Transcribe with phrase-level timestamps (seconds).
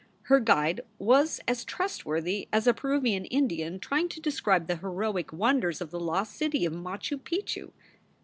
[0.23, 5.79] Her guide was as trustworthy as a Peruvian Indian trying to describe the heroic wonders
[5.79, 7.71] of the lost city of Machu Picchu.